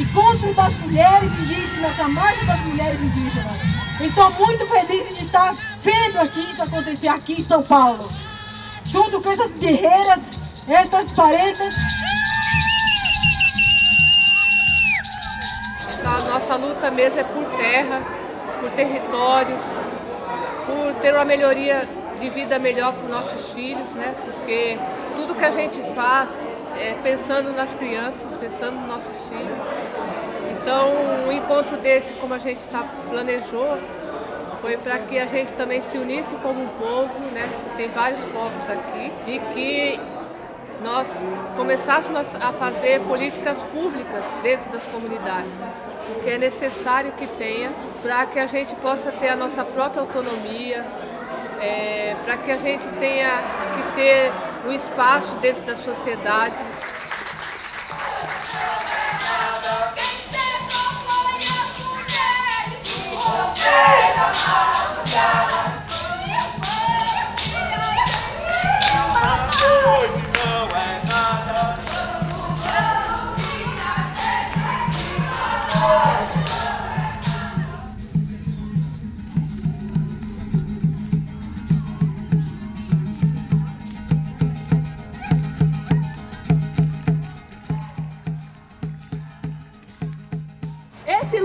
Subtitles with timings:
[0.00, 3.56] encontro das mulheres indígenas, a marcha das mulheres indígenas.
[4.00, 5.52] Estou muito feliz de estar
[5.82, 8.08] vendo isso acontecer aqui em São Paulo.
[8.84, 10.20] Junto com essas guerreiras,
[10.68, 11.74] essas paretas.
[16.04, 18.02] A nossa luta mesmo é por terra,
[18.60, 19.62] por territórios,
[20.64, 21.86] por ter uma melhoria
[22.18, 24.14] de vida melhor para os nossos filhos, né?
[24.24, 24.78] Porque
[25.16, 26.30] tudo que a gente faz
[26.78, 29.58] é pensando nas crianças, pensando nos nossos filhos.
[30.60, 30.92] Então,
[31.26, 33.78] um encontro desse, como a gente tá, planejou,
[34.60, 37.48] foi para que a gente também se unisse como um povo, né?
[37.76, 40.00] Tem vários povos aqui, e que
[40.82, 41.06] nós
[41.56, 45.50] começássemos a fazer políticas públicas dentro das comunidades,
[46.10, 47.70] o que é necessário que tenha
[48.02, 50.84] para que a gente possa ter a nossa própria autonomia,
[51.60, 53.30] é, para que a gente tenha
[53.74, 54.32] que ter
[54.66, 56.56] um espaço dentro da sociedade.
[56.56, 56.98] Esse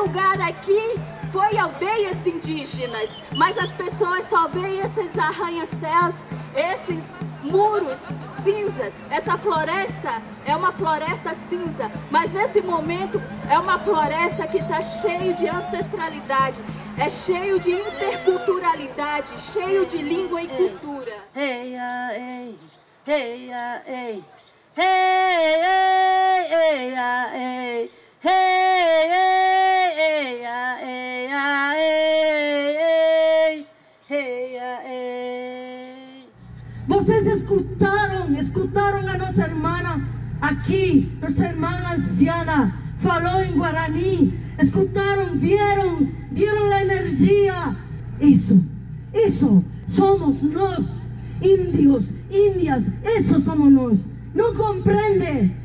[0.00, 0.94] lugar aqui
[1.30, 6.14] foi aldeias indígenas, mas as pessoas só veem esses arranha-céus,
[6.54, 7.04] esses
[7.42, 7.98] muros
[8.42, 8.94] cinzas.
[9.10, 15.34] Essa floresta é uma floresta cinza, mas nesse momento é uma floresta que está cheio
[15.34, 16.56] de ancestralidade,
[16.96, 21.14] é cheio de interculturalidade, cheio de língua e cultura.
[21.36, 22.54] Hey, ah, hey,
[23.06, 24.24] hey, ah, hey,
[24.76, 25.99] hey,
[37.00, 40.02] Vocês escutaram, escutaram a nossa irmã
[40.38, 47.74] aqui, nossa irmã anciana, falou em Guarani, escutaram, viram, viram a energia.
[48.20, 48.62] Isso,
[49.14, 51.06] isso somos nós,
[51.40, 54.10] índios, índias, isso somos nós.
[54.34, 55.56] Não compreende,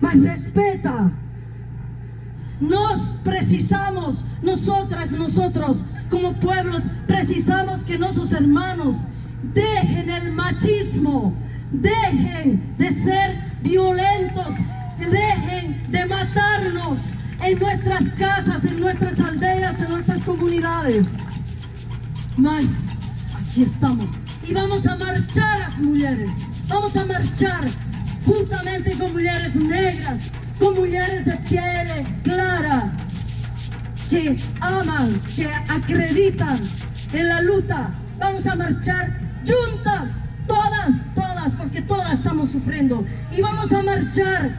[0.00, 1.10] mas respeita.
[2.60, 8.98] Nós precisamos, nosotras, nosotros, como pueblos, precisamos que nossos hermanos
[9.42, 11.34] dejen el machismo,
[11.70, 14.54] dejen de ser violentos,
[14.98, 16.98] dejen de matarnos
[17.42, 21.06] en nuestras casas, en nuestras aldeas, en nuestras comunidades.
[22.36, 22.86] Mas
[23.34, 24.10] aquí estamos
[24.46, 26.28] y vamos a marchar las mujeres,
[26.68, 27.68] vamos a marchar
[28.24, 30.20] juntamente con mujeres negras,
[30.58, 31.88] con mujeres de piel
[32.22, 32.92] clara,
[34.10, 36.60] que aman, que acreditan
[37.12, 37.90] en la lucha.
[38.18, 39.25] Vamos a marchar
[42.66, 43.04] sufriendo.
[43.36, 44.50] Y vamos a marchar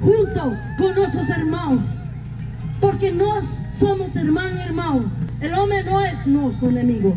[0.00, 1.82] junto con nuestros hermanos,
[2.80, 5.10] porque nos somos hermano y hermano.
[5.40, 7.16] El hombre no es nuestro enemigo.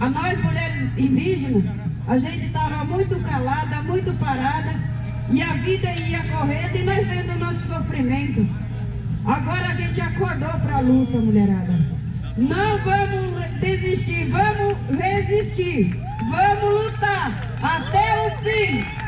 [0.00, 1.64] A nós, mulheres indígenas,
[2.08, 4.74] a gente estava muito calada, muito parada,
[5.30, 8.46] e a vida ia correndo e nós vendo o nosso sofrimento.
[9.24, 11.78] Agora a gente acordou para a luta, mulherada.
[12.36, 15.94] Não vamos desistir, vamos resistir,
[16.30, 16.81] vamos lutar
[17.62, 19.01] até o fim.